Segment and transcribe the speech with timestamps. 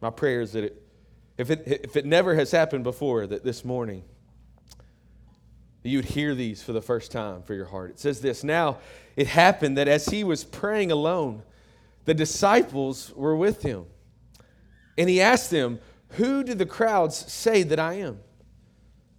[0.00, 0.82] My prayer is that it,
[1.38, 4.02] if, it, if it never has happened before, that this morning
[5.82, 7.90] you'd hear these for the first time for your heart.
[7.90, 8.78] It says this Now
[9.16, 11.42] it happened that as he was praying alone,
[12.04, 13.86] the disciples were with him.
[14.98, 18.20] And he asked them, Who do the crowds say that I am?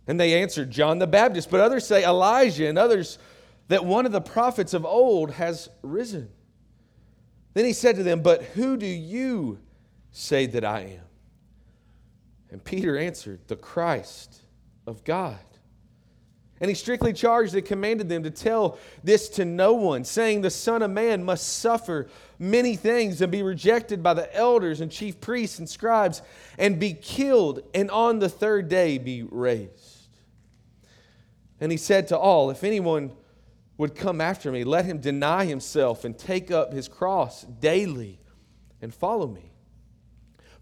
[0.07, 1.51] And they answered, John the Baptist.
[1.51, 3.19] But others say Elijah, and others
[3.67, 6.29] that one of the prophets of old has risen.
[7.53, 9.59] Then he said to them, But who do you
[10.11, 11.07] say that I am?
[12.49, 14.41] And Peter answered, The Christ
[14.85, 15.39] of God.
[16.59, 20.49] And he strictly charged and commanded them to tell this to no one, saying, The
[20.49, 22.07] Son of Man must suffer
[22.39, 26.23] many things and be rejected by the elders and chief priests and scribes
[26.57, 30.07] and be killed, and on the third day be raised.
[31.59, 33.11] And he said to all, If anyone
[33.77, 38.19] would come after me, let him deny himself and take up his cross daily
[38.81, 39.46] and follow me.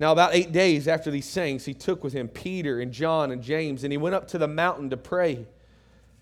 [0.00, 3.42] Now, about eight days after these sayings, he took with him Peter and John and
[3.42, 5.46] James, and he went up to the mountain to pray.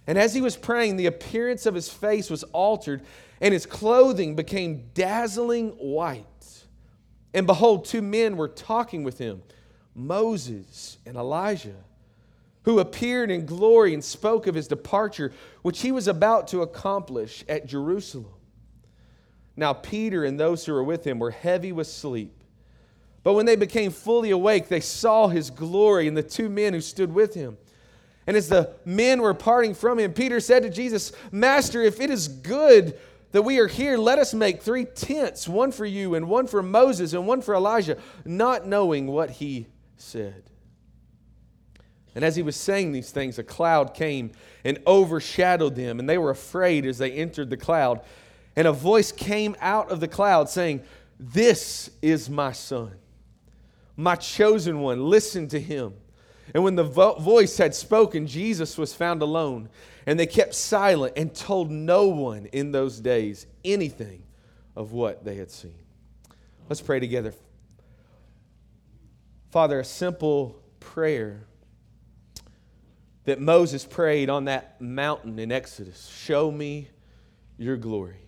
[0.06, 3.02] And as he was praying, the appearance of his face was altered,
[3.40, 6.26] and his clothing became dazzling white.
[7.32, 9.42] And behold, two men were talking with him
[9.94, 11.76] Moses and Elijah,
[12.64, 17.42] who appeared in glory and spoke of his departure, which he was about to accomplish
[17.48, 18.34] at Jerusalem.
[19.56, 22.41] Now, Peter and those who were with him were heavy with sleep.
[23.24, 26.80] But when they became fully awake, they saw his glory and the two men who
[26.80, 27.56] stood with him.
[28.26, 32.10] And as the men were parting from him, Peter said to Jesus, Master, if it
[32.10, 32.98] is good
[33.32, 36.62] that we are here, let us make three tents one for you, and one for
[36.62, 39.66] Moses, and one for Elijah, not knowing what he
[39.96, 40.44] said.
[42.14, 44.32] And as he was saying these things, a cloud came
[44.64, 48.02] and overshadowed them, and they were afraid as they entered the cloud.
[48.54, 50.82] And a voice came out of the cloud saying,
[51.18, 52.92] This is my son
[54.02, 55.94] my chosen one, listen to him.
[56.54, 59.68] And when the vo- voice had spoken, Jesus was found alone.
[60.06, 64.24] And they kept silent and told no one in those days anything
[64.74, 65.74] of what they had seen.
[66.68, 67.32] Let's pray together.
[69.50, 71.44] Father, a simple prayer
[73.24, 76.88] that Moses prayed on that mountain in Exodus show me
[77.58, 78.21] your glory.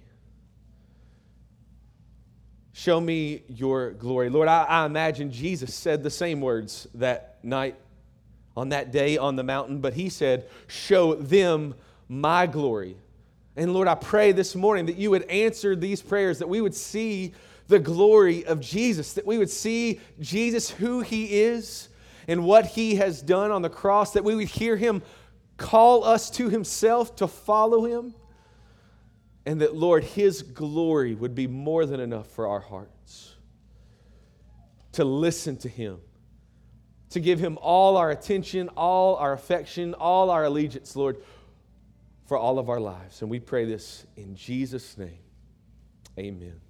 [2.77, 4.29] Show me your glory.
[4.29, 7.77] Lord, I, I, imagine Jesus said the same words that night
[8.57, 11.77] on that day on the mountain, but he said, Show them
[12.09, 12.97] my glory.
[13.55, 16.75] And Lord, I pray this morning that you would answer these prayers, that we would
[16.75, 17.33] see
[17.69, 21.89] the glory of Jesus, that we would see Jesus, who he is,
[22.27, 25.01] and what he has done on the cross, that we would hear him
[25.59, 28.15] call us to himself to follow him
[29.47, 33.34] and that, Lord, His glory would be more than enough for our hearts
[34.93, 36.00] to listen to Him,
[37.10, 41.19] to give Him all our attention, all our affection, all our allegiance, Lord,
[42.27, 43.21] for all of our lives.
[43.21, 45.19] And we pray this in Jesus' name.
[46.19, 46.60] Amen.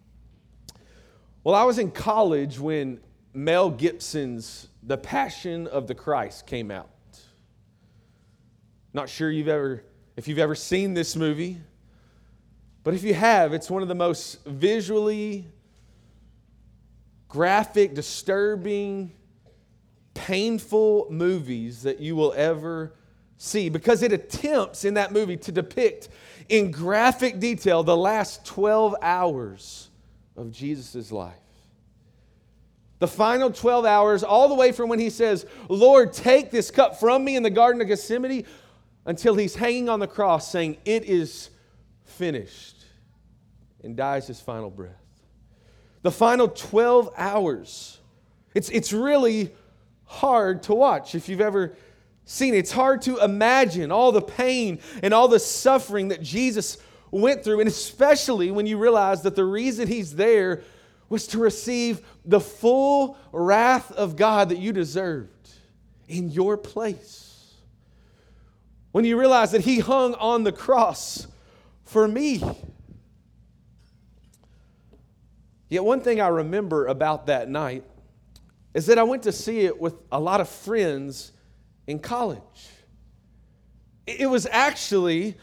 [1.45, 3.01] Well, I was in college when
[3.35, 6.89] Mel Gibson's The Passion of the Christ came out.
[8.95, 9.85] Not sure you've ever
[10.17, 11.59] if you've ever seen this movie.
[12.85, 15.47] But if you have, it's one of the most visually
[17.29, 19.11] graphic, disturbing,
[20.13, 22.95] painful movies that you will ever
[23.39, 26.11] see because it attempts in that movie to depict
[26.49, 29.89] in graphic detail the last 12 hours
[30.37, 31.35] of Jesus' life.
[32.99, 37.01] The final 12 hours, all the way from when he says, Lord, take this cup
[37.01, 38.45] from me in the Garden of Gethsemane,
[39.07, 41.51] until he's hanging on the cross saying, It is
[42.05, 42.74] finished
[43.85, 45.03] and dies his final breath.
[46.03, 47.99] The final 12 hours.
[48.55, 49.55] It's, it's really
[50.05, 51.77] hard to watch if you've ever
[52.25, 52.59] seen it.
[52.59, 56.79] It's hard to imagine all the pain and all the suffering that Jesus
[57.11, 60.63] went through, and especially when you realize that the reason he's there
[61.09, 65.51] was to receive the full wrath of God that you deserved
[66.09, 67.55] in your place.
[68.93, 71.27] When you realize that he hung on the cross
[71.85, 72.43] for me
[75.69, 77.85] Yet, one thing I remember about that night
[78.75, 81.33] is that I went to see it with a lot of friends
[81.87, 82.69] in college.
[84.07, 85.37] It was actually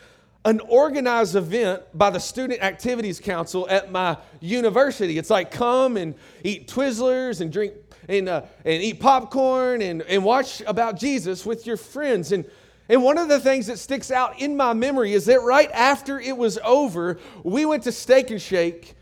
[0.43, 5.17] an organized event by the Student Activities Council at my university.
[5.17, 7.73] It's like come and eat Twizzlers and drink
[8.07, 12.31] and, uh, and eat popcorn and, and watch about Jesus with your friends.
[12.31, 12.45] And,
[12.89, 16.19] and one of the things that sticks out in my memory is that right after
[16.19, 18.95] it was over, we went to Steak and Shake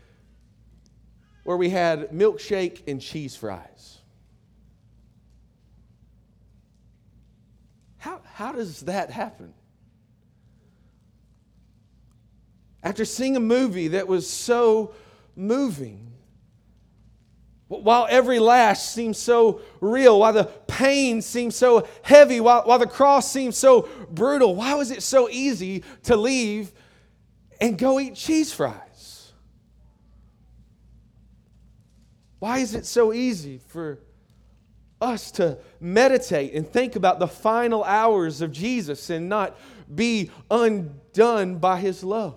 [1.44, 3.98] where we had milkshake and cheese fries.
[7.98, 9.52] How, how does that happen?
[12.82, 14.94] after seeing a movie that was so
[15.36, 16.06] moving,
[17.68, 22.86] while every lash seemed so real, while the pain seemed so heavy, while, while the
[22.86, 26.72] cross seemed so brutal, why was it so easy to leave
[27.60, 28.74] and go eat cheese fries?
[32.40, 34.00] Why is it so easy for
[35.00, 39.56] us to meditate and think about the final hours of Jesus and not
[39.94, 42.36] be undone by his love?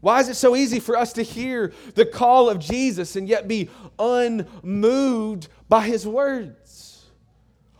[0.00, 3.46] Why is it so easy for us to hear the call of Jesus and yet
[3.46, 6.91] be unmoved by his words?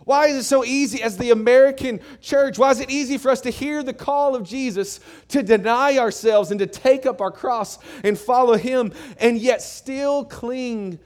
[0.04, 2.58] Why is it so easy as the American church?
[2.58, 6.50] Why is it easy for us to hear the call of Jesus to deny ourselves
[6.50, 10.98] and to take up our cross and follow him and yet still cling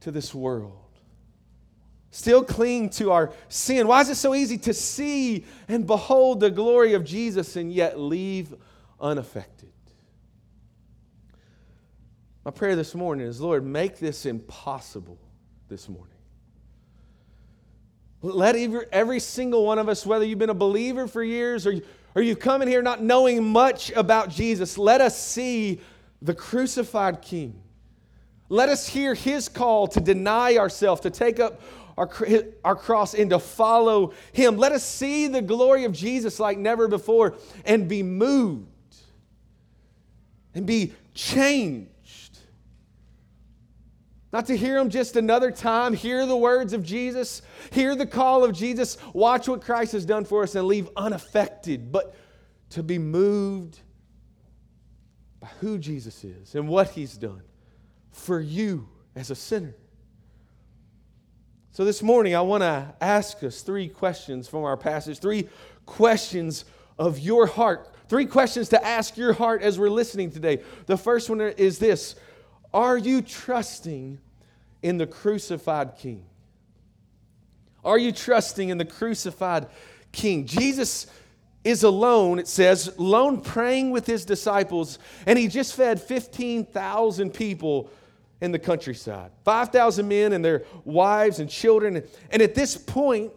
[0.00, 0.78] to this world?
[2.10, 3.86] Still cling to our sin?
[3.86, 7.98] Why is it so easy to see and behold the glory of Jesus and yet
[7.98, 8.54] leave
[9.00, 9.72] unaffected?
[12.44, 15.18] My prayer this morning is Lord, make this impossible
[15.68, 16.17] this morning.
[18.20, 18.56] Let
[18.92, 21.74] every, single one of us, whether you've been a believer for years or,
[22.14, 25.80] or you've come in here not knowing much about Jesus, let us see
[26.20, 27.62] the crucified King.
[28.48, 31.60] Let us hear his call to deny ourselves, to take up
[31.96, 32.10] our,
[32.64, 34.56] our cross, and to follow him.
[34.56, 38.66] Let us see the glory of Jesus like never before and be moved
[40.54, 41.90] and be changed
[44.32, 47.42] not to hear them just another time, hear the words of Jesus,
[47.72, 51.90] hear the call of Jesus, watch what Christ has done for us and leave unaffected,
[51.90, 52.14] but
[52.70, 53.80] to be moved
[55.40, 57.42] by who Jesus is and what he's done
[58.10, 59.74] for you as a sinner.
[61.70, 65.48] So this morning, I want to ask us three questions from our passage, three
[65.86, 66.64] questions
[66.98, 70.60] of your heart, three questions to ask your heart as we're listening today.
[70.86, 72.16] The first one is this
[72.72, 74.18] are you trusting
[74.82, 76.24] in the crucified King?
[77.84, 79.66] Are you trusting in the crucified
[80.12, 80.46] King?
[80.46, 81.06] Jesus
[81.64, 87.90] is alone, it says, alone praying with his disciples, and he just fed 15,000 people
[88.40, 92.02] in the countryside 5,000 men and their wives and children.
[92.30, 93.32] And at this point,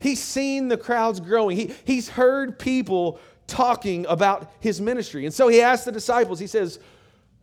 [0.00, 5.24] he's seen the crowds growing, he, he's heard people talking about his ministry.
[5.24, 6.78] And so he asked the disciples, he says,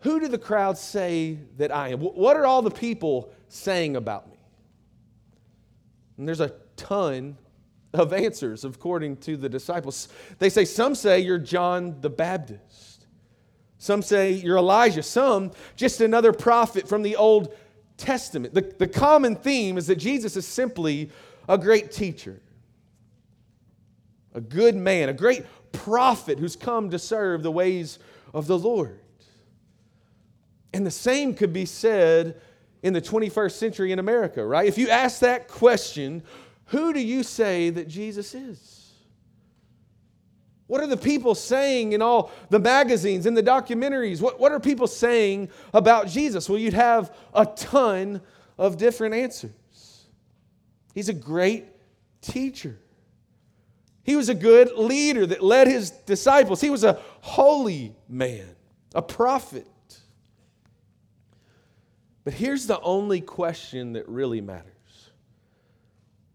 [0.01, 1.99] who do the crowd say that I am?
[1.99, 4.37] What are all the people saying about me?
[6.17, 7.37] And there's a ton
[7.93, 10.09] of answers according to the disciples.
[10.39, 13.05] They say, Some say you're John the Baptist.
[13.79, 15.03] Some say you're Elijah.
[15.03, 17.53] Some just another prophet from the Old
[17.97, 18.53] Testament.
[18.53, 21.09] The, the common theme is that Jesus is simply
[21.47, 22.41] a great teacher,
[24.33, 27.99] a good man, a great prophet who's come to serve the ways
[28.33, 28.99] of the Lord.
[30.77, 32.39] And the same could be said
[32.83, 34.67] in the 21st century in America, right?
[34.67, 36.21] If you ask that question,
[36.65, 38.93] who do you say that Jesus is?
[40.67, 44.21] What are the people saying in all the magazines and the documentaries?
[44.21, 46.47] What, what are people saying about Jesus?
[46.47, 48.21] Well, you'd have a ton
[48.59, 50.05] of different answers.
[50.93, 51.65] He's a great
[52.21, 52.77] teacher.
[54.03, 56.61] He was a good leader that led his disciples.
[56.61, 58.55] He was a holy man,
[58.93, 59.65] a prophet.
[62.27, 64.73] But here's the only question that really matters.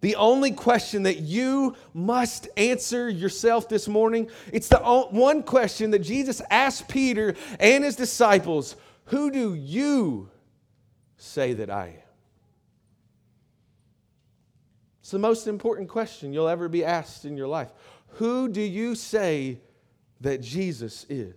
[0.00, 5.98] The only question that you must answer yourself this morning, it's the one question that
[5.98, 8.74] Jesus asked Peter and his disciples
[9.08, 10.30] Who do you
[11.18, 12.08] say that I am?
[15.02, 17.70] It's the most important question you'll ever be asked in your life.
[18.12, 19.60] Who do you say
[20.22, 21.34] that Jesus is?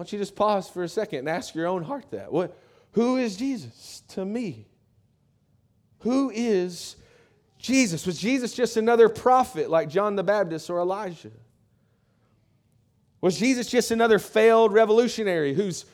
[0.00, 2.32] Why don't you just pause for a second and ask your own heart that?
[2.32, 2.56] What,
[2.92, 4.66] who is Jesus to me?
[5.98, 6.96] Who is
[7.58, 8.06] Jesus?
[8.06, 11.32] Was Jesus just another prophet like John the Baptist or Elijah?
[13.20, 15.84] Was Jesus just another failed revolutionary whose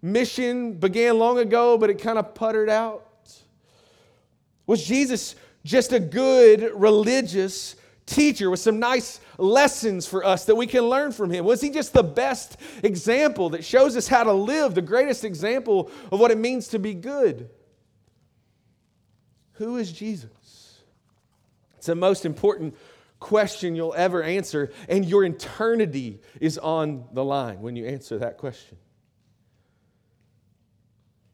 [0.00, 3.30] mission began long ago, but it kind of puttered out?
[4.66, 5.34] Was Jesus
[5.66, 7.76] just a good religious
[8.10, 11.44] teacher with some nice lessons for us that we can learn from him?
[11.44, 15.90] Was he just the best example that shows us how to live, the greatest example
[16.12, 17.48] of what it means to be good?
[19.52, 20.82] Who is Jesus?
[21.76, 22.76] It's the most important
[23.20, 28.38] question you'll ever answer, and your eternity is on the line when you answer that
[28.38, 28.76] question.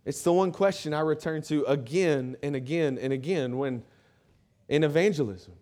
[0.04, 3.82] It's the one question I return to again and again and again when
[4.68, 5.54] in evangelism.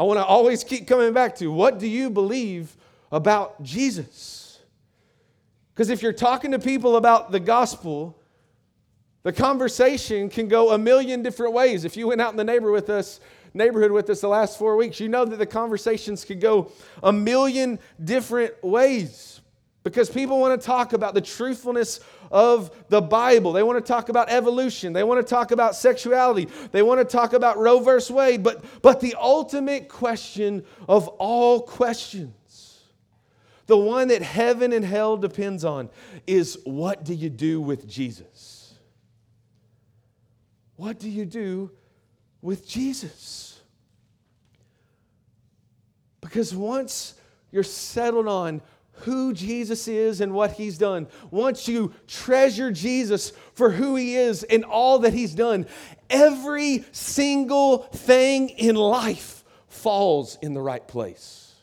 [0.00, 2.74] I want to always keep coming back to what do you believe
[3.12, 4.58] about Jesus?
[5.74, 8.18] Because if you're talking to people about the gospel,
[9.24, 11.84] the conversation can go a million different ways.
[11.84, 13.20] If you went out in the neighbor with us,
[13.52, 17.12] neighborhood with us the last four weeks, you know that the conversations could go a
[17.12, 19.42] million different ways
[19.82, 23.52] because people want to talk about the truthfulness of the Bible.
[23.52, 24.92] They want to talk about evolution.
[24.92, 26.48] They want to talk about sexuality.
[26.72, 28.42] They want to talk about Roe versus Wade.
[28.42, 32.80] But, but the ultimate question of all questions,
[33.66, 35.90] the one that heaven and hell depends on,
[36.26, 38.74] is what do you do with Jesus?
[40.76, 41.70] What do you do
[42.42, 43.60] with Jesus.
[46.20, 47.14] Because once
[47.50, 48.62] you're settled on
[49.02, 54.42] who Jesus is and what he's done, once you treasure Jesus for who he is
[54.44, 55.66] and all that he's done,
[56.08, 61.54] every single thing in life falls in the right place.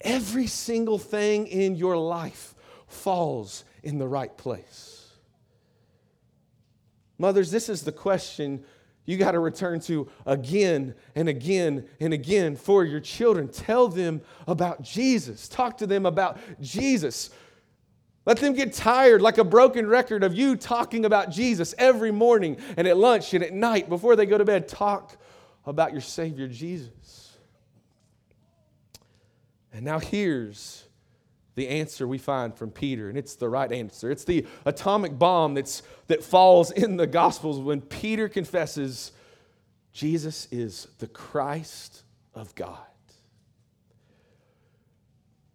[0.00, 2.54] Every single thing in your life
[2.86, 5.08] falls in the right place.
[7.18, 8.64] Mothers, this is the question
[9.06, 13.48] you got to return to again and again and again for your children.
[13.48, 15.48] Tell them about Jesus.
[15.48, 17.30] Talk to them about Jesus.
[18.26, 22.56] Let them get tired like a broken record of you talking about Jesus every morning
[22.76, 24.68] and at lunch and at night before they go to bed.
[24.68, 25.18] Talk
[25.66, 27.36] about your Savior Jesus.
[29.74, 30.84] And now here's
[31.54, 34.10] the answer we find from Peter, and it's the right answer.
[34.10, 39.12] It's the atomic bomb that's, that falls in the Gospels when Peter confesses
[39.92, 42.02] Jesus is the Christ
[42.34, 42.78] of God.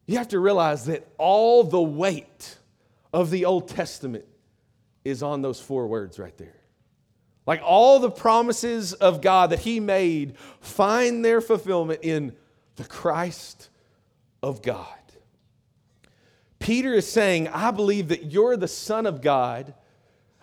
[0.06, 2.58] You have to realize that all the weight
[3.14, 4.26] of the Old Testament
[5.04, 6.56] is on those four words right there.
[7.46, 12.36] Like all the promises of God that He made find their fulfillment in
[12.76, 13.70] the Christ
[14.42, 14.99] of God.
[16.60, 19.74] Peter is saying, I believe that you're the Son of God.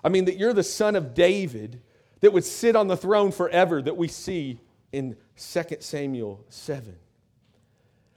[0.03, 1.81] I mean, that you're the Son of David
[2.21, 4.59] that would sit on the throne forever that we see
[4.93, 6.97] in 2 Samuel 7.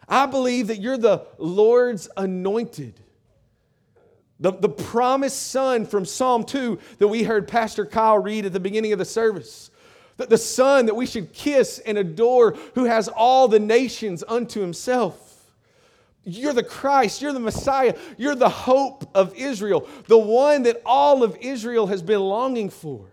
[0.08, 3.00] I believe that you're the Lord's anointed.
[4.40, 8.60] The, the promised son from Psalm 2 that we heard Pastor Kyle read at the
[8.60, 9.70] beginning of the service.
[10.18, 14.62] That the son that we should kiss and adore, who has all the nations unto
[14.62, 15.29] himself.
[16.30, 17.22] You're the Christ.
[17.22, 17.96] You're the Messiah.
[18.18, 23.08] You're the hope of Israel, the one that all of Israel has been longing for.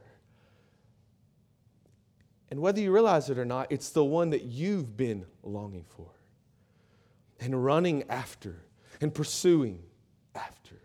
[2.51, 6.07] And whether you realize it or not, it's the one that you've been longing for
[7.41, 8.63] and running after
[9.01, 9.83] and pursuing
[10.35, 10.77] after.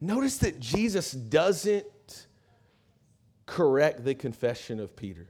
[0.00, 2.26] Notice that Jesus doesn't
[3.46, 5.28] correct the confession of Peter.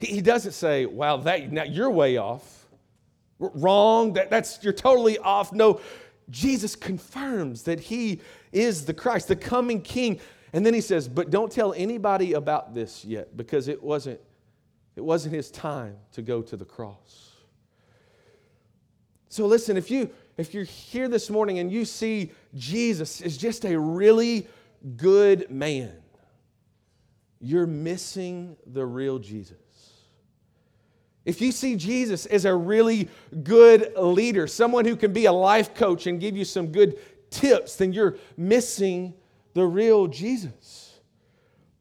[0.00, 2.59] He doesn't say, Wow, that, now you're way off
[3.40, 5.52] wrong, that, that's you're totally off.
[5.52, 5.80] No,
[6.28, 8.20] Jesus confirms that he
[8.52, 10.20] is the Christ, the coming king.
[10.52, 14.20] And then he says, but don't tell anybody about this yet because it wasn't
[14.96, 17.30] it wasn't his time to go to the cross.
[19.28, 23.64] So listen, if you if you're here this morning and you see Jesus is just
[23.64, 24.48] a really
[24.96, 25.92] good man,
[27.40, 29.56] you're missing the real Jesus.
[31.24, 33.08] If you see Jesus as a really
[33.42, 36.98] good leader, someone who can be a life coach and give you some good
[37.30, 39.14] tips, then you're missing
[39.54, 40.98] the real Jesus.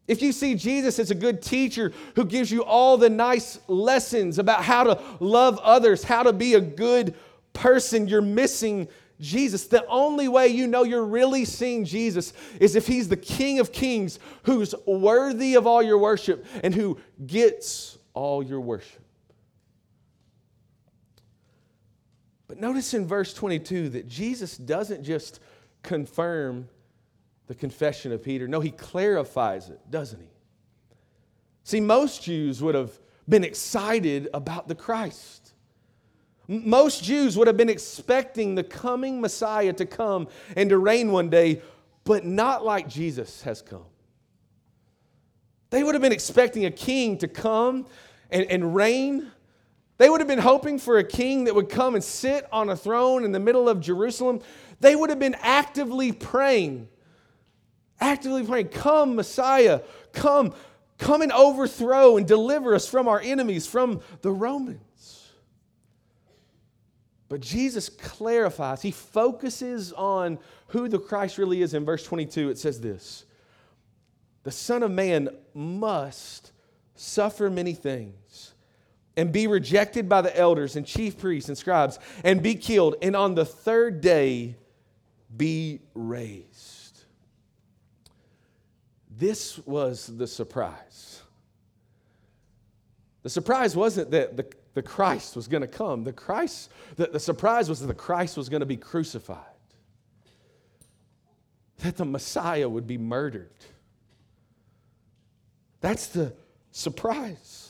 [0.07, 4.39] If you see Jesus as a good teacher who gives you all the nice lessons
[4.39, 7.13] about how to love others, how to be a good
[7.53, 8.87] person, you're missing
[9.19, 9.67] Jesus.
[9.67, 13.71] The only way you know you're really seeing Jesus is if He's the King of
[13.71, 19.03] Kings who's worthy of all your worship and who gets all your worship.
[22.49, 25.39] But notice in verse 22 that Jesus doesn't just
[25.83, 26.67] confirm
[27.45, 28.47] the confession of Peter.
[28.47, 30.27] No, he clarifies it, doesn't he?
[31.63, 32.91] See, most Jews would have
[33.29, 35.53] been excited about the Christ.
[36.47, 41.29] Most Jews would have been expecting the coming Messiah to come and to reign one
[41.29, 41.61] day,
[42.03, 43.85] but not like Jesus has come.
[45.69, 47.85] They would have been expecting a king to come
[48.31, 49.31] and, and reign.
[49.99, 52.75] They would have been hoping for a king that would come and sit on a
[52.75, 54.39] throne in the middle of Jerusalem.
[54.79, 56.87] They would have been actively praying,
[57.99, 59.81] actively praying, Come, Messiah,
[60.13, 60.55] come,
[60.97, 65.33] come and overthrow and deliver us from our enemies, from the Romans.
[67.27, 71.73] But Jesus clarifies, he focuses on who the Christ really is.
[71.73, 73.25] In verse 22, it says this
[74.43, 76.53] The Son of Man must
[76.95, 78.53] suffer many things
[79.19, 83.15] and be rejected by the elders and chief priests and scribes and be killed, and
[83.15, 84.55] on the third day
[85.35, 87.03] be raised.
[89.09, 91.21] This was the surprise.
[93.23, 96.03] The surprise wasn't that the the Christ was going to come.
[96.03, 99.37] The Christ, the, the surprise was that the Christ was going to be crucified.
[101.79, 103.51] That the Messiah would be murdered.
[105.81, 106.33] That's the
[106.71, 107.68] surprise.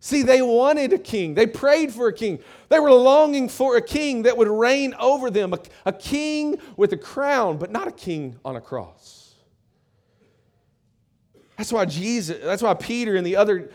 [0.00, 1.34] See, they wanted a king.
[1.34, 2.38] They prayed for a king.
[2.70, 6.92] They were longing for a king that would reign over them, a, a king with
[6.92, 9.34] a crown, but not a king on a cross.
[11.58, 13.70] That's why Jesus, that's why Peter and the other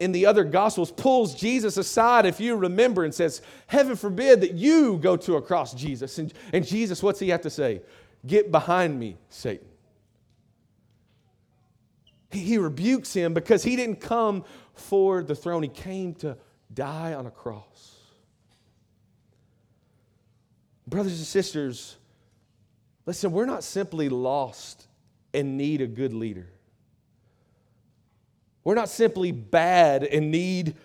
[0.00, 4.54] in the other gospels pulls Jesus aside, if you remember, and says, Heaven forbid that
[4.54, 6.18] you go to a cross, Jesus.
[6.18, 7.82] And, and Jesus, what's he have to say?
[8.26, 9.66] Get behind me, Satan.
[12.30, 14.44] He, he rebukes him because he didn't come
[14.78, 16.36] for the throne, he came to
[16.72, 17.96] die on a cross.
[20.86, 21.96] Brothers and sisters,
[23.04, 24.86] listen, we're not simply lost
[25.34, 26.48] and need a good leader.
[28.64, 30.76] We're not simply bad and need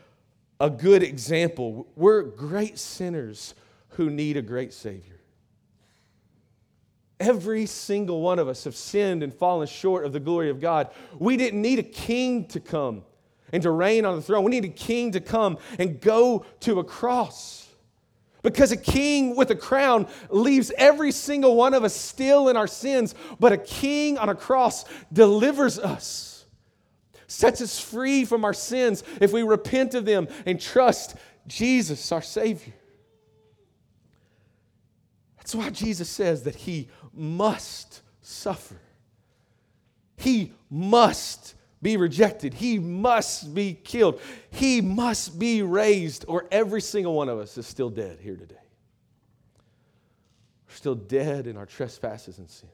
[0.59, 1.87] a good example.
[1.95, 3.55] We're great sinners
[3.89, 5.19] who need a great Savior.
[7.19, 10.89] Every single one of us have sinned and fallen short of the glory of God.
[11.17, 13.03] We didn't need a king to come
[13.53, 14.43] and to reign on the throne.
[14.43, 17.69] We need a king to come and go to a cross.
[18.41, 22.67] Because a king with a crown leaves every single one of us still in our
[22.67, 26.33] sins, but a king on a cross delivers us
[27.33, 31.15] sets us free from our sins if we repent of them and trust
[31.47, 32.73] Jesus, our Savior.
[35.37, 38.79] That's why Jesus says that He must suffer.
[40.15, 42.53] He must be rejected.
[42.53, 44.19] He must be killed.
[44.49, 48.55] He must be raised, or every single one of us is still dead here today.
[50.67, 52.71] We're still dead in our trespasses and sins.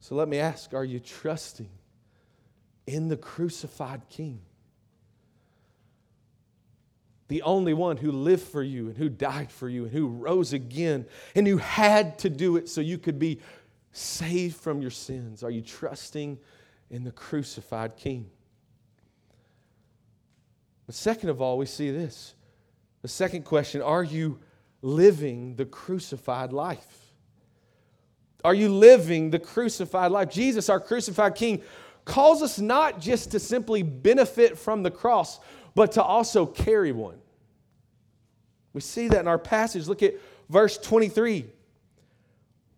[0.00, 1.70] So let me ask are you trusting
[2.86, 4.40] in the crucified King?
[7.28, 10.52] The only one who lived for you and who died for you and who rose
[10.52, 13.38] again and who had to do it so you could be
[13.92, 15.42] saved from your sins.
[15.42, 16.38] Are you trusting
[16.90, 18.30] in the crucified King?
[20.86, 22.34] But second of all, we see this.
[23.02, 24.40] The second question are you
[24.82, 27.12] living the crucified life?
[28.44, 30.30] Are you living the crucified life?
[30.30, 31.62] Jesus, our crucified King,
[32.04, 35.38] calls us not just to simply benefit from the cross,
[35.74, 37.18] but to also carry one.
[38.72, 39.86] We see that in our passage.
[39.86, 40.14] Look at
[40.48, 41.46] verse 23.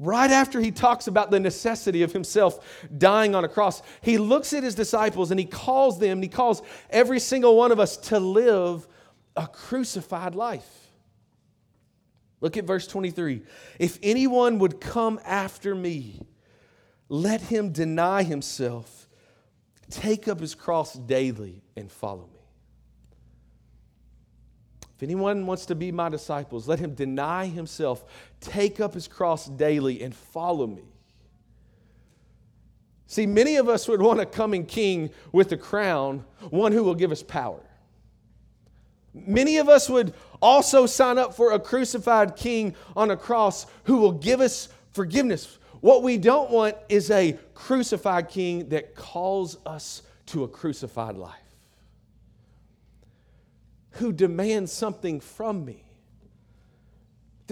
[0.02, 2.58] Right after he talks about the necessity of himself
[2.98, 6.28] dying on a cross, he looks at his disciples and he calls them, and he
[6.28, 6.60] calls
[6.90, 8.88] every single one of us to live
[9.36, 10.88] a crucified life.
[12.40, 13.42] Look at verse 23.
[13.78, 16.20] If anyone would come after me,
[17.08, 19.08] let him deny himself,
[19.88, 22.41] take up his cross daily, and follow me.
[25.02, 28.04] If anyone wants to be my disciples, let him deny himself,
[28.40, 30.84] take up his cross daily, and follow me.
[33.08, 36.94] See, many of us would want a coming king with a crown, one who will
[36.94, 37.58] give us power.
[39.12, 43.96] Many of us would also sign up for a crucified king on a cross who
[43.96, 45.58] will give us forgiveness.
[45.80, 51.40] What we don't want is a crucified king that calls us to a crucified life,
[53.92, 55.84] who demands something from me.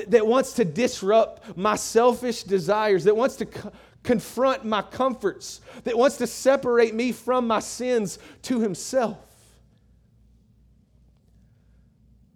[0.09, 3.73] That wants to disrupt my selfish desires, that wants to co-
[4.03, 9.19] confront my comforts, that wants to separate me from my sins to himself.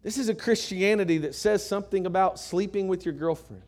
[0.02, 3.62] This is a Christianity that says something about sleeping with your girlfriend.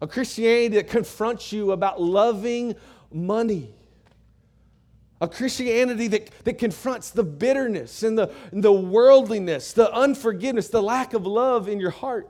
[0.00, 2.76] A Christianity that confronts you about loving
[3.12, 3.74] money.
[5.20, 10.82] A Christianity that, that confronts the bitterness and the, and the worldliness, the unforgiveness, the
[10.82, 12.28] lack of love in your heart.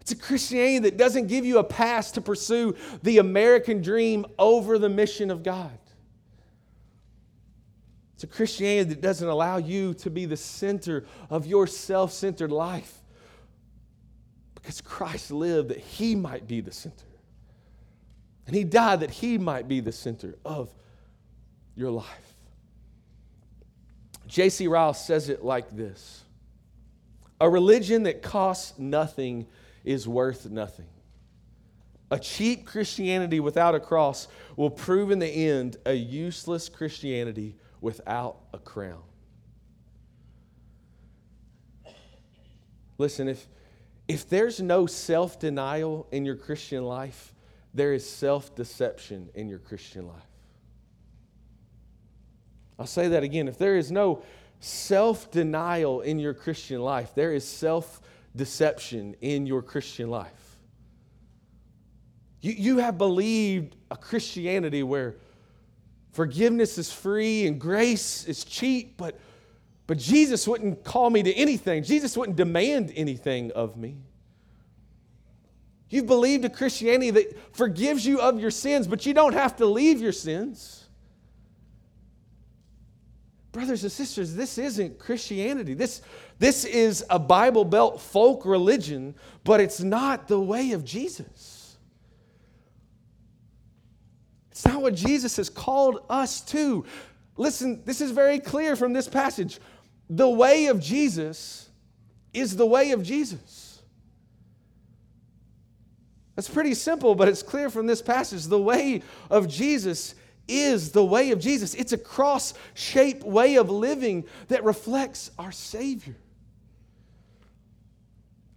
[0.00, 4.78] It's a Christianity that doesn't give you a pass to pursue the American dream over
[4.78, 5.76] the mission of God.
[8.14, 12.50] It's a Christianity that doesn't allow you to be the center of your self centered
[12.50, 12.98] life
[14.54, 17.07] because Christ lived that he might be the center.
[18.48, 20.74] And he died that he might be the center of
[21.76, 22.34] your life.
[24.26, 24.66] J.C.
[24.66, 26.24] Ryle says it like this
[27.42, 29.46] A religion that costs nothing
[29.84, 30.88] is worth nothing.
[32.10, 38.38] A cheap Christianity without a cross will prove in the end a useless Christianity without
[38.54, 39.02] a crown.
[42.96, 43.46] Listen, if,
[44.08, 47.34] if there's no self denial in your Christian life,
[47.78, 50.16] there is self deception in your Christian life.
[52.78, 53.46] I'll say that again.
[53.46, 54.22] If there is no
[54.58, 58.00] self denial in your Christian life, there is self
[58.34, 60.58] deception in your Christian life.
[62.40, 65.16] You, you have believed a Christianity where
[66.10, 69.20] forgiveness is free and grace is cheap, but,
[69.86, 71.84] but Jesus wouldn't call me to anything.
[71.84, 73.98] Jesus wouldn't demand anything of me.
[75.90, 79.66] You've believed a Christianity that forgives you of your sins, but you don't have to
[79.66, 80.84] leave your sins.
[83.52, 85.72] Brothers and sisters, this isn't Christianity.
[85.72, 86.02] This,
[86.38, 91.76] this is a Bible Belt folk religion, but it's not the way of Jesus.
[94.50, 96.84] It's not what Jesus has called us to.
[97.36, 99.58] Listen, this is very clear from this passage.
[100.10, 101.70] The way of Jesus
[102.34, 103.67] is the way of Jesus.
[106.38, 108.44] That's pretty simple, but it's clear from this passage.
[108.44, 110.14] The way of Jesus
[110.46, 111.74] is the way of Jesus.
[111.74, 116.14] It's a cross shaped way of living that reflects our Savior.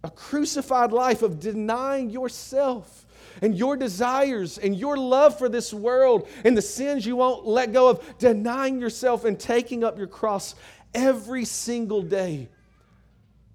[0.04, 3.04] A crucified life of denying yourself
[3.40, 7.72] and your desires and your love for this world and the sins you won't let
[7.72, 10.54] go of, denying yourself and taking up your cross
[10.94, 12.48] every single day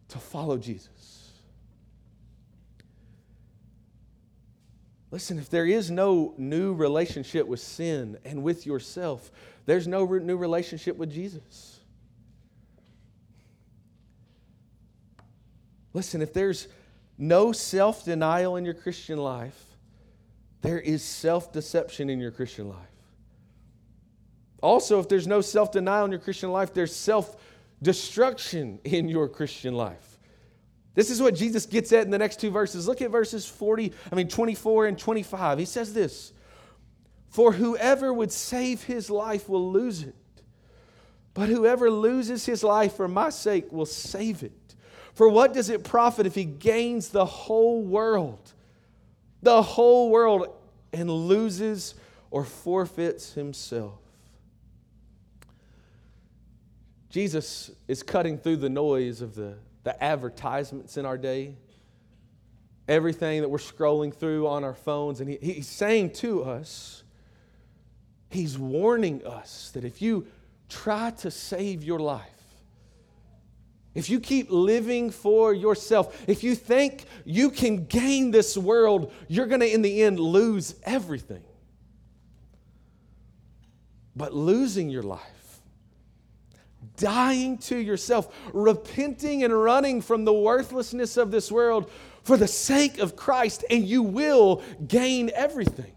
[0.09, 0.96] to follow Jesus.
[5.09, 9.31] Listen, if there is no new relationship with sin and with yourself,
[9.65, 11.79] there's no new relationship with Jesus.
[15.93, 16.67] Listen, if there's
[17.17, 19.63] no self denial in your Christian life,
[20.61, 22.77] there is self deception in your Christian life.
[24.61, 27.37] Also, if there's no self denial in your Christian life, there's self
[27.81, 30.16] destruction in your Christian life.
[30.97, 32.87] This is what Jesus gets at in the next two verses.
[32.87, 35.59] Look at verses 40, I mean 24 and 25.
[35.59, 36.33] He says this,
[37.29, 40.15] "For whoever would save his life will lose it,
[41.35, 44.73] but whoever loses his life for my sake will save it.
[45.13, 48.53] For what does it profit if he gains the whole world,
[49.43, 50.47] the whole world
[50.91, 51.93] and loses
[52.31, 53.99] or forfeits himself?"
[57.11, 59.57] Jesus is cutting through the noise of the
[59.87, 61.55] the advertisements in our day,
[62.89, 65.21] everything that we're scrolling through on our phones.
[65.21, 67.03] And he, he's saying to us,
[68.29, 70.27] he's warning us that if you
[70.67, 72.25] try to save your life,
[73.95, 79.45] if you keep living for yourself, if you think you can gain this world, you're
[79.45, 81.45] going to, in the end, lose everything.
[84.17, 85.36] But losing your life
[86.97, 91.89] dying to yourself, repenting and running from the worthlessness of this world
[92.23, 95.93] for the sake of Christ, and you will gain everything.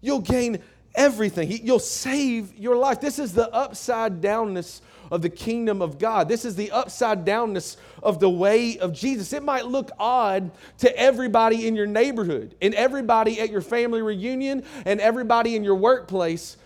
[0.00, 0.58] You'll gain
[0.94, 1.50] everything.
[1.50, 3.00] You'll save your life.
[3.00, 6.28] This is the upside downness of the kingdom of God.
[6.28, 9.32] This is the upside downness of the way of Jesus.
[9.32, 14.64] It might look odd to everybody in your neighborhood, and everybody at your family reunion,
[14.84, 16.56] and everybody in your workplace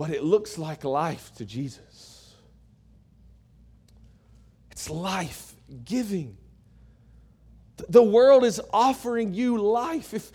[0.00, 2.32] but it looks like life to Jesus.
[4.70, 5.52] It's life
[5.84, 6.38] giving.
[7.90, 10.14] The world is offering you life.
[10.14, 10.32] If,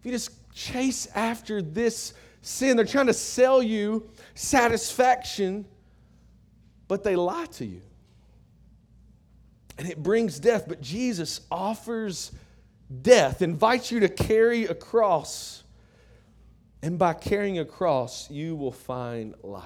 [0.00, 5.64] if you just chase after this sin, they're trying to sell you satisfaction,
[6.88, 7.82] but they lie to you.
[9.78, 12.32] And it brings death, but Jesus offers
[13.02, 15.61] death, invites you to carry a cross
[16.82, 19.64] and by carrying a cross, you will find life.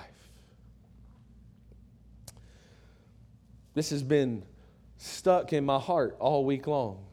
[3.72, 4.44] This has been
[4.98, 7.05] stuck in my heart all week long.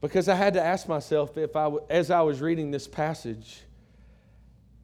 [0.00, 3.62] Because I had to ask myself if I, as I was reading this passage,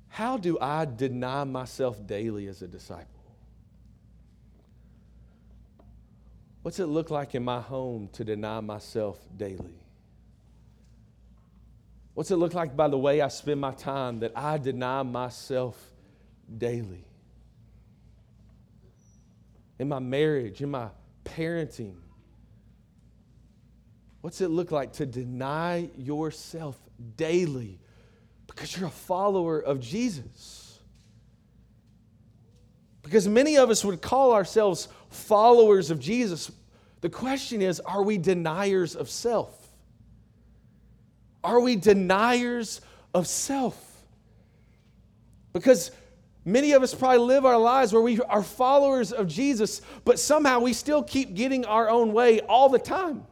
[0.09, 3.09] how do I deny myself daily as a disciple?
[6.63, 9.84] What's it look like in my home to deny myself daily?
[12.15, 15.77] What's it look like by the way I spend my time that I deny myself
[16.57, 17.05] daily?
[19.79, 20.89] In my marriage, in my
[21.25, 21.97] parenting,
[24.21, 26.79] what's it look like to deny yourself
[27.17, 27.81] daily
[28.47, 30.79] because you're a follower of Jesus?
[33.03, 36.51] Because many of us would call ourselves followers of Jesus.
[37.01, 39.64] The question is are we deniers of self?
[41.45, 42.81] Are we deniers
[43.13, 43.79] of self?
[45.53, 45.91] Because
[46.45, 50.61] many of us probably live our lives where we are followers of Jesus, but somehow
[50.61, 53.25] we still keep getting our own way all the time.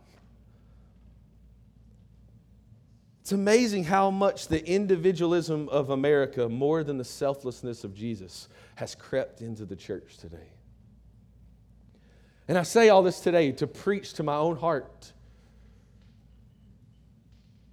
[3.22, 8.94] It's amazing how much the individualism of America, more than the selflessness of Jesus, has
[8.94, 10.50] crept into the church today.
[12.48, 15.12] And I say all this today to preach to my own heart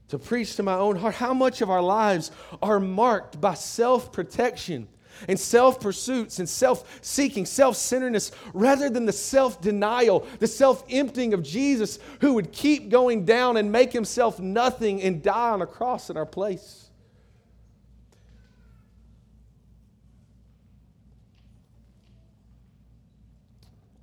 [0.10, 4.12] to preach to my own heart how much of our lives are marked by self
[4.12, 4.88] protection
[5.28, 10.84] and self pursuits and self seeking, self centeredness, rather than the self denial, the self
[10.90, 15.62] emptying of Jesus who would keep going down and make himself nothing and die on
[15.62, 16.90] a cross in our place.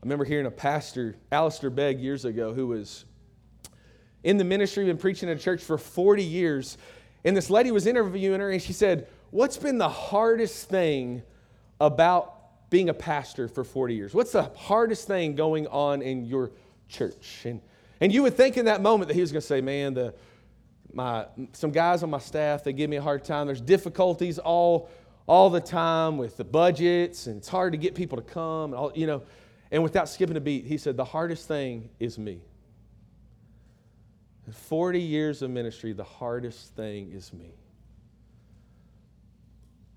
[0.03, 3.07] I remember hearing a pastor, Alistair Begg, years ago, who was
[4.27, 6.79] in the ministry, been preaching in a church for 40 years.
[7.25, 11.23] And this lady was interviewing her, and she said, What's been the hardest thing
[11.81, 14.15] about being a pastor for 40 years?
[14.15, 16.51] What's the hardest thing going on in your
[16.89, 17.43] church?
[17.45, 17.61] And,
[18.01, 20.13] and you would think in that moment that he was going to say, Man, the,
[20.93, 23.47] my, some guys on my staff, they give me a hard time.
[23.47, 24.91] There's difficulties all,
[25.29, 28.73] all the time with the budgets, and it's hard to get people to come.
[28.73, 29.23] And all, you know,
[29.71, 32.41] and without skipping a beat, he said, The hardest thing is me.
[34.47, 37.53] In 40 years of ministry, the hardest thing is me.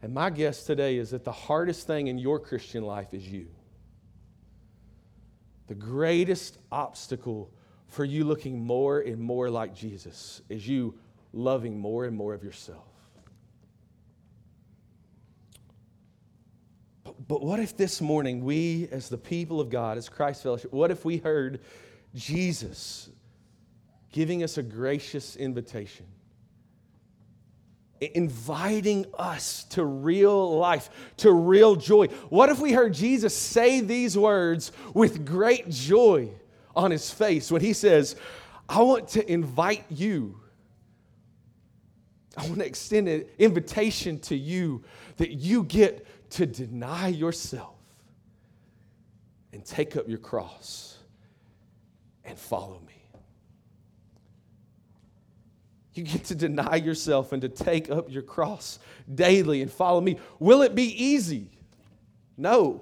[0.02, 3.48] And my guess today is that the hardest thing in your Christian life is you.
[5.68, 7.52] The greatest obstacle
[7.88, 10.96] for you looking more and more like Jesus is you
[11.32, 12.86] loving more and more of yourself.
[17.04, 20.72] But, but what if this morning we, as the people of God, as Christ Fellowship,
[20.74, 21.60] what if we heard
[22.16, 23.10] Jesus
[24.12, 26.06] giving us a gracious invitation,
[28.02, 32.08] inviting us to real life, to real joy.
[32.30, 36.32] What if we heard Jesus say these words with great joy
[36.76, 38.15] on his face when he says,
[38.67, 40.39] I want to invite you.
[42.38, 44.84] I want to extend an invitation to you
[45.17, 47.76] that you get to deny yourself
[49.52, 50.98] and take up your cross
[52.24, 52.99] and follow me.
[56.00, 58.80] You get to deny yourself and to take up your cross
[59.14, 60.18] daily and follow me.
[60.40, 61.50] Will it be easy?
[62.38, 62.82] No.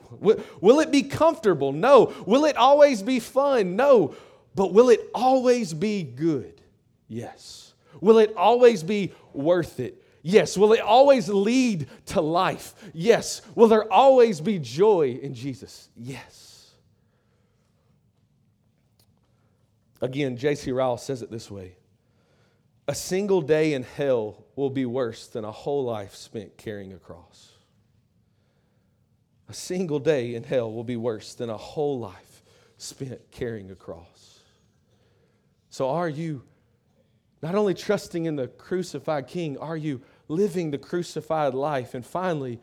[0.61, 1.71] Will it be comfortable?
[1.71, 2.13] No.
[2.27, 3.75] Will it always be fun?
[3.75, 4.13] No.
[4.53, 6.61] But will it always be good?
[7.07, 7.73] Yes.
[8.01, 10.03] Will it always be worth it?
[10.21, 10.55] Yes.
[10.55, 12.75] Will it always lead to life?
[12.93, 13.41] Yes.
[13.55, 15.89] Will there always be joy in Jesus?
[15.97, 16.69] Yes.
[20.03, 20.71] Again, J.C.
[20.71, 21.76] Ryle says it this way
[22.87, 26.97] a single day in hell will be worse than a whole life spent carrying a
[26.97, 27.51] cross.
[29.49, 32.43] A single day in hell will be worse than a whole life
[32.77, 34.39] spent carrying a cross.
[35.69, 36.43] So, are you
[37.41, 41.93] not only trusting in the crucified King, are you living the crucified life?
[41.93, 42.59] And finally,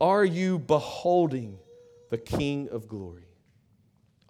[0.00, 1.58] are you beholding
[2.10, 3.26] the King of glory?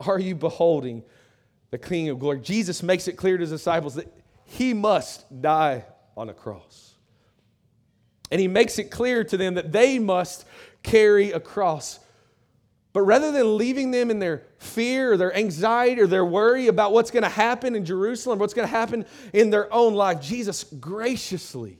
[0.01, 1.03] Are you beholding
[1.71, 2.41] the King of glory?
[2.41, 4.13] Jesus makes it clear to his disciples that
[4.49, 5.85] he must die
[6.17, 6.95] on a cross.
[8.31, 10.47] And he makes it clear to them that they must
[10.83, 12.01] carry a cross.
[12.95, 16.93] But rather than leaving them in their fear or their anxiety or their worry about
[16.93, 20.65] what's going to happen in Jerusalem, what's going to happen in their own life, Jesus
[20.65, 21.79] graciously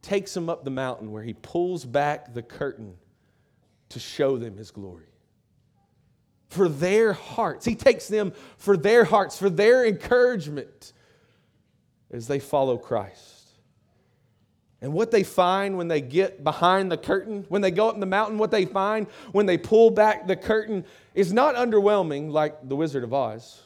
[0.00, 2.96] takes them up the mountain where he pulls back the curtain
[3.90, 5.08] to show them his glory.
[6.48, 10.94] For their hearts, he takes them for their hearts, for their encouragement
[12.10, 13.36] as they follow Christ.
[14.80, 18.00] And what they find when they get behind the curtain, when they go up in
[18.00, 22.68] the mountain, what they find when they pull back the curtain is not underwhelming like
[22.68, 23.62] the Wizard of Oz.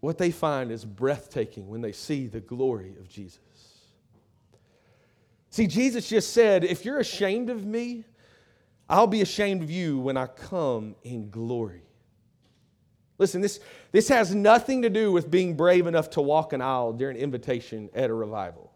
[0.00, 3.40] what they find is breathtaking when they see the glory of Jesus.
[5.48, 8.04] See, Jesus just said, If you're ashamed of me,
[8.88, 11.84] I'll be ashamed of you when I come in glory.
[13.18, 13.60] Listen, this,
[13.92, 17.88] this has nothing to do with being brave enough to walk an aisle during invitation
[17.94, 18.72] at a revival.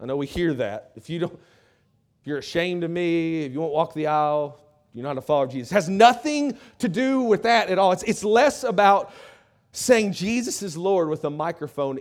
[0.00, 0.92] I know we hear that.
[0.94, 4.60] If you don't, if you're ashamed of me, if you won't walk the aisle,
[4.92, 5.72] you're not a follower of Jesus.
[5.72, 7.92] It has nothing to do with that at all.
[7.92, 9.12] It's, it's less about
[9.72, 12.00] saying Jesus is Lord with a microphone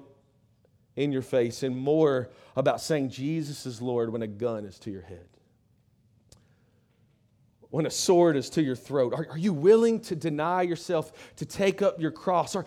[0.96, 4.92] in your face and more about saying Jesus is Lord when a gun is to
[4.92, 5.28] your head
[7.70, 9.14] when a sword is to your throat?
[9.14, 12.56] Are, are you willing to deny yourself, to take up your cross?
[12.56, 12.66] Or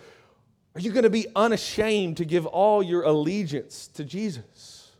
[0.75, 4.91] are you going to be unashamed to give all your allegiance to Jesus?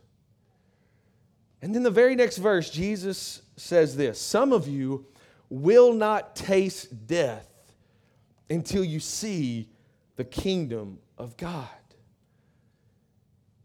[1.62, 5.06] And then the very next verse, Jesus says this Some of you
[5.48, 7.48] will not taste death
[8.50, 9.68] until you see
[10.16, 11.68] the kingdom of God.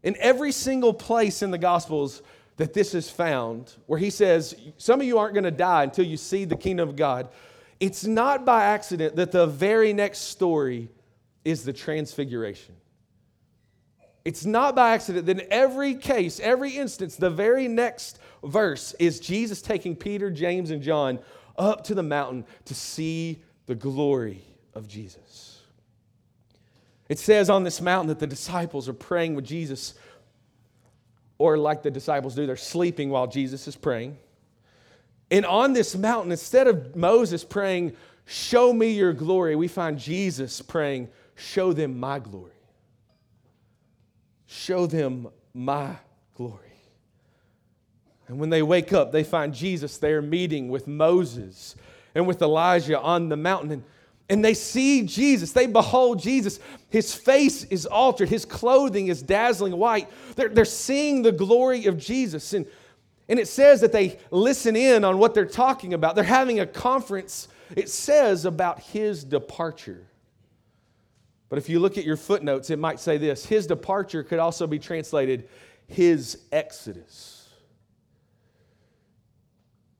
[0.04, 2.22] In every single place in the Gospels,
[2.58, 6.06] that this is found, where he says, Some of you aren't going to die until
[6.06, 7.30] you see the kingdom of God.
[7.80, 10.90] It's not by accident that the very next story
[11.46, 12.76] is the transfiguration.
[14.26, 19.20] It's not by accident that in every case, every instance, the very next verse is
[19.20, 21.20] Jesus taking Peter, James, and John
[21.58, 24.42] up to the mountain to see the glory
[24.74, 25.62] of Jesus.
[27.08, 29.94] It says on this mountain that the disciples are praying with Jesus
[31.38, 34.18] or like the disciples do, they're sleeping while Jesus is praying.
[35.30, 37.96] And on this mountain, instead of Moses praying,
[38.26, 42.52] Show me your glory, we find Jesus praying, Show them my glory.
[44.48, 45.96] Show them my
[46.36, 46.60] glory.
[48.28, 51.76] And when they wake up, they find Jesus there meeting with Moses
[52.14, 53.72] and with Elijah on the mountain.
[53.72, 53.84] And
[54.30, 55.52] and they see Jesus.
[55.52, 56.60] They behold Jesus.
[56.90, 58.30] His face is altered.
[58.30, 60.10] His clothing is dazzling white.
[60.36, 62.54] They're, they're seeing the glory of Jesus.
[62.54, 62.66] And,
[63.30, 66.16] and it says that they listen in on what they're talking about.
[66.16, 70.08] They're having a conference, it says, about his departure.
[71.50, 74.68] But if you look at your footnotes, it might say this His departure could also
[74.68, 75.48] be translated
[75.88, 77.50] his exodus.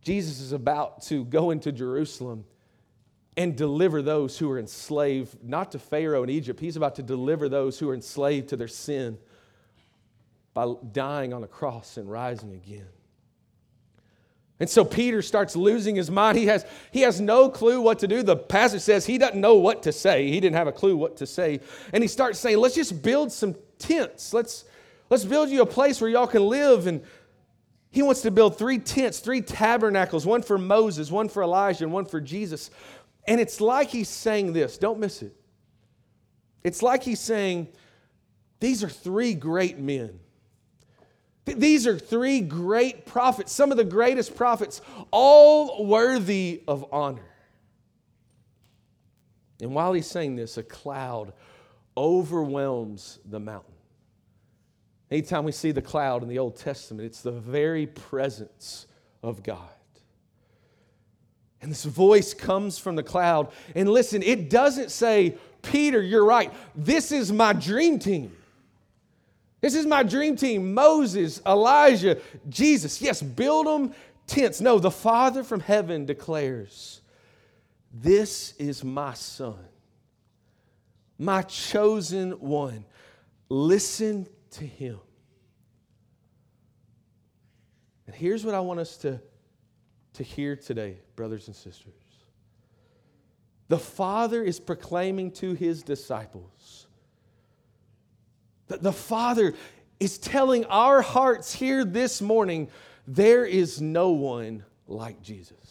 [0.02, 2.46] Jesus is about to go into Jerusalem
[3.38, 6.60] and deliver those who are enslaved, not to Pharaoh in Egypt.
[6.60, 9.20] He's about to deliver those who are enslaved to their sin
[10.56, 12.88] by dying on the cross and rising again.
[14.60, 16.36] And so Peter starts losing his mind.
[16.36, 18.24] He has, he has no clue what to do.
[18.24, 20.28] The passage says he doesn't know what to say.
[20.30, 21.60] He didn't have a clue what to say.
[21.94, 24.34] And he starts saying, let's just build some tents.
[24.34, 24.66] Let's,
[25.12, 26.88] let's build you a place where y'all can live.
[26.88, 27.04] And
[27.92, 31.94] he wants to build three tents, three tabernacles, one for Moses, one for Elijah, and
[31.94, 32.70] one for Jesus.
[33.28, 35.36] And it's like he's saying this, don't miss it.
[36.64, 37.70] It's like he's saying,
[38.60, 40.20] These are three great men.
[41.46, 47.24] These are three great prophets, some of the greatest prophets, all worthy of honor.
[49.62, 51.32] And while he's saying this, a cloud
[51.96, 53.77] overwhelms the mountain.
[55.10, 58.88] Anytime we see the cloud in the Old Testament, it's the very presence
[59.24, 59.70] of God.
[61.62, 63.52] And this voice comes from the cloud.
[63.74, 66.54] And listen, it doesn't say, Peter, you're right.
[66.76, 68.36] This is my dream team.
[69.60, 73.02] This is my dream team Moses, Elijah, Jesus.
[73.02, 73.94] Yes, build them
[74.28, 74.62] tents.
[74.62, 77.02] No, the Father from heaven declares,
[77.92, 79.58] This is my son,
[81.18, 82.86] my chosen one.
[83.50, 85.00] Listen to him.
[88.06, 89.20] And here's what I want us to
[90.14, 91.94] to hear today, brothers and sisters.
[93.68, 96.88] The Father is proclaiming to his disciples.
[98.68, 99.54] that the Father
[100.00, 102.70] is telling our hearts here this morning
[103.08, 105.67] there is no one like Jesus.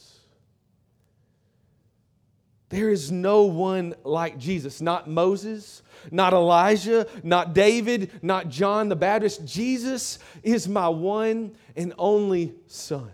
[2.69, 4.81] There is no one like Jesus.
[4.81, 9.45] Not Moses, not Elijah, not David, not John the Baptist.
[9.45, 13.13] Jesus is my one and only Son.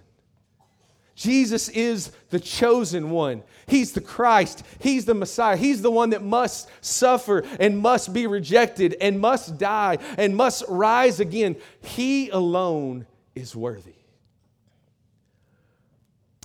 [1.14, 3.42] Jesus is the chosen one.
[3.66, 4.64] He's the Christ.
[4.80, 5.56] He's the Messiah.
[5.56, 10.64] He's the one that must suffer and must be rejected and must die and must
[10.68, 11.56] rise again.
[11.82, 14.01] He alone is worthy.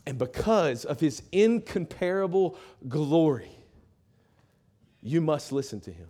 [0.08, 3.52] And because of his incomparable glory,
[5.02, 6.08] you must listen to him.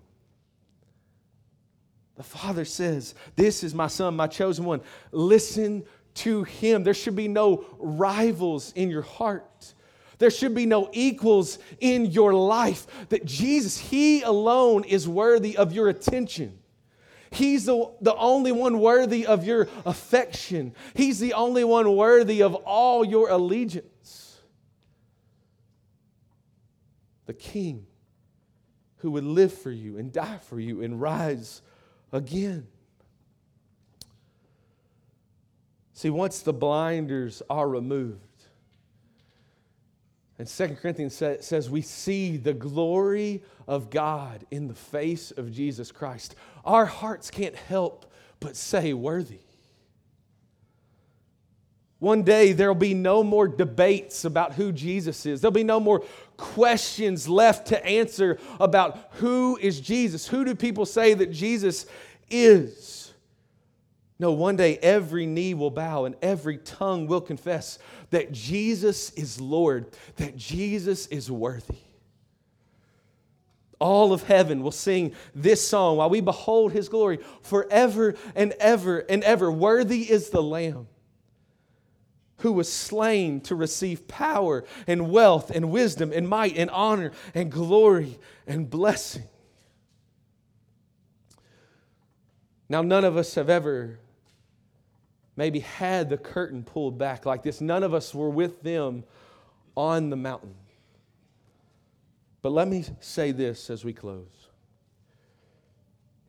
[2.16, 4.82] The Father says, This is my Son, my chosen one.
[5.12, 5.84] Listen
[6.16, 6.84] to Him.
[6.84, 9.74] There should be no rivals in your heart.
[10.20, 12.86] There should be no equals in your life.
[13.10, 16.60] That Jesus, He alone is worthy of your attention.
[17.30, 20.74] He's the, the only one worthy of your affection.
[20.94, 24.40] He's the only one worthy of all your allegiance.
[27.26, 27.86] The King
[28.98, 31.62] who would live for you and die for you and rise
[32.12, 32.68] again.
[35.94, 38.27] See, once the blinders are removed,
[40.40, 45.92] and Second Corinthians says we see the glory of God in the face of Jesus
[45.92, 46.36] Christ.
[46.64, 49.40] Our hearts can't help but say, Worthy.
[52.00, 55.42] One day there'll be no more debates about who Jesus is.
[55.42, 56.04] There'll be no more
[56.38, 60.28] questions left to answer about who is Jesus.
[60.28, 61.88] Who do people say that Jesus
[62.30, 63.07] is?
[64.20, 67.78] No, one day every knee will bow and every tongue will confess
[68.10, 71.78] that Jesus is Lord, that Jesus is worthy.
[73.80, 79.00] All of heaven will sing this song while we behold his glory forever and ever
[79.00, 79.52] and ever.
[79.52, 80.88] Worthy is the Lamb
[82.40, 87.52] who was slain to receive power and wealth and wisdom and might and honor and
[87.52, 89.24] glory and blessing.
[92.70, 94.00] Now, none of us have ever
[95.38, 97.62] maybe had the curtain pulled back like this.
[97.62, 99.06] None of us were with them
[99.76, 100.56] on the mountain.
[102.42, 104.50] But let me say this as we close.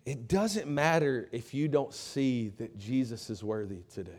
[0.04, 4.12] It doesn't matter if you don't see that Jesus is worthy today.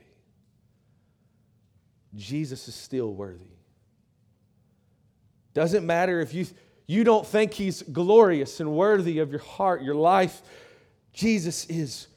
[2.16, 3.46] Jesus is still worthy.
[5.54, 6.46] Doesn't matter if you,
[6.88, 10.42] you don't think he's glorious and worthy of your heart, your life.
[11.12, 12.08] Jesus is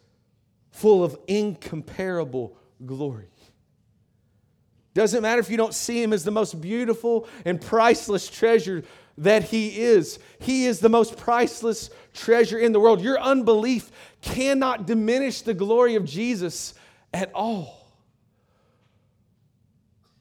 [0.70, 2.56] full of incomparable
[2.86, 3.28] glory.
[4.94, 8.84] Doesn't matter if you don't see him as the most beautiful and priceless treasure
[9.18, 10.18] that he is.
[10.38, 13.00] He is the most priceless treasure in the world.
[13.00, 16.74] Your unbelief cannot diminish the glory of Jesus
[17.12, 17.78] at all.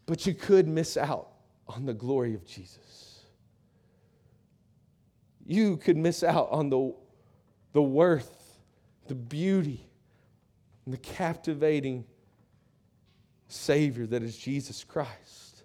[0.06, 1.30] But you could miss out
[1.68, 3.22] on the glory of Jesus.
[5.46, 6.94] You could miss out on the,
[7.74, 8.60] the worth,
[9.08, 9.86] the beauty,
[10.86, 12.06] and the captivating
[13.52, 15.64] Savior that is Jesus Christ.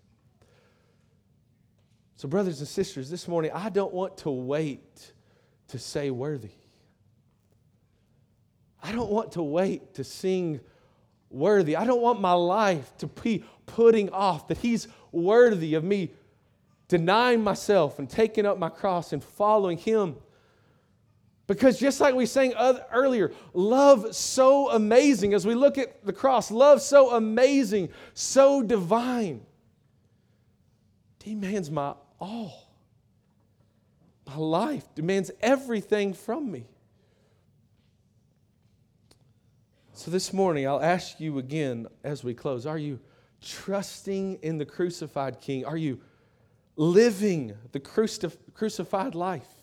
[2.17, 5.13] So, brothers and sisters, this morning, I don't want to wait
[5.69, 6.51] to say worthy.
[8.83, 10.61] I don't want to wait to sing
[11.31, 11.77] worthy.
[11.77, 16.11] I don't want my life to be putting off that He's worthy of me
[16.89, 20.17] denying myself and taking up my cross and following Him.
[21.47, 26.51] Because just like we sang earlier, love so amazing, as we look at the cross,
[26.51, 29.43] love so amazing, so divine,
[31.21, 32.67] demands my all.
[34.27, 36.67] My life demands everything from me.
[39.93, 42.99] So this morning, I'll ask you again as we close are you
[43.41, 45.65] trusting in the crucified King?
[45.65, 46.01] Are you
[46.77, 49.56] living the crucified life?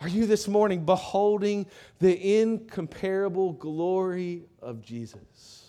[0.00, 1.66] Are you this morning beholding
[1.98, 5.66] the incomparable glory of Jesus?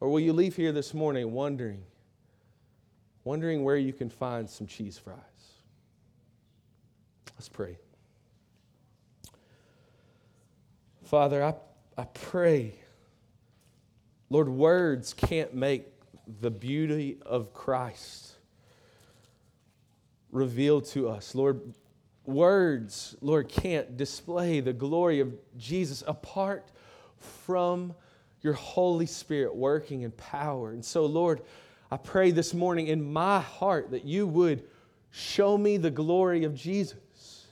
[0.00, 1.84] Or will you leave here this morning wondering,
[3.22, 5.18] wondering where you can find some cheese fries?
[7.36, 7.78] Let's pray.
[11.04, 11.54] Father, I,
[11.96, 12.74] I pray,
[14.28, 15.86] Lord, words can't make
[16.40, 18.32] the beauty of Christ
[20.32, 21.34] revealed to us.
[21.34, 21.60] Lord,
[22.24, 26.68] words, Lord, can't display the glory of Jesus apart
[27.18, 27.94] from
[28.40, 30.72] your Holy Spirit working in power.
[30.72, 31.42] And so, Lord,
[31.90, 34.64] I pray this morning in my heart that you would
[35.10, 37.46] show me the glory of Jesus.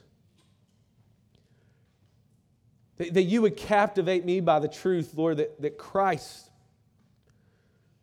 [2.97, 6.51] That, that you would captivate me by the truth, Lord, that, that Christ,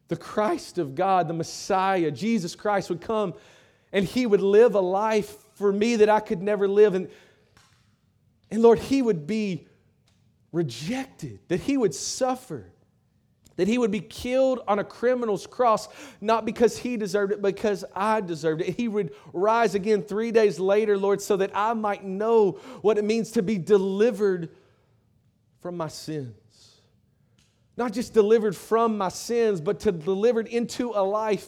[0.07, 3.33] the Christ of God, the Messiah, Jesus Christ, would come
[3.91, 6.93] and he would live a life for me that I could never live.
[6.93, 7.09] And,
[8.51, 9.67] and Lord, he would be
[10.51, 12.65] rejected, that he would suffer,
[13.55, 15.89] that he would be killed on a criminal's cross,
[16.21, 18.75] not because he deserved it, because I deserved it.
[18.75, 22.51] He would rise again three days later, Lord, so that I might know
[22.81, 24.49] what it means to be delivered
[25.59, 26.35] from my sins.
[27.75, 31.47] Not just delivered from my sins, but to delivered into a life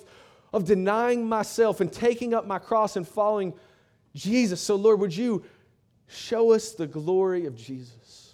[0.52, 3.54] of denying myself and taking up my cross and following
[4.14, 4.62] Jesus.
[4.62, 5.44] So, Lord, would you
[6.08, 8.34] show us the glory of Jesus?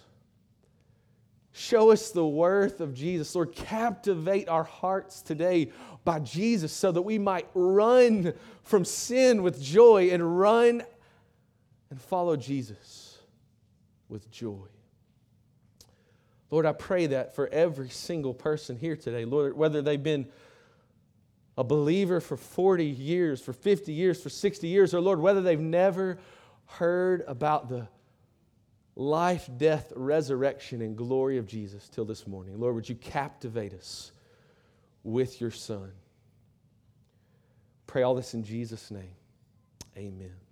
[1.52, 3.34] Show us the worth of Jesus.
[3.34, 5.70] Lord, captivate our hearts today
[6.04, 10.82] by Jesus so that we might run from sin with joy and run
[11.90, 13.18] and follow Jesus
[14.08, 14.66] with joy.
[16.50, 20.28] Lord, I pray that for every single person here today, Lord, whether they've been
[21.56, 25.58] a believer for 40 years, for 50 years, for 60 years, or Lord, whether they've
[25.58, 26.18] never
[26.66, 27.88] heard about the
[28.94, 32.58] life, death, resurrection, and glory of Jesus till this morning.
[32.58, 34.12] Lord, would you captivate us
[35.02, 35.92] with your Son?
[37.86, 39.14] Pray all this in Jesus' name.
[39.96, 40.45] Amen.